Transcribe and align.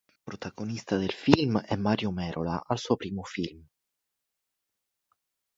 Protagonista 0.23 0.97
del 0.97 1.11
film 1.11 1.59
è 1.59 1.75
Mario 1.75 2.09
Merola, 2.09 2.63
al 2.65 2.79
suo 2.79 2.95
primo 2.95 3.23
film. 3.23 3.63